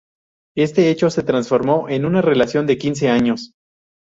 [0.57, 3.53] Este hecho se transformó en una relación de quince años.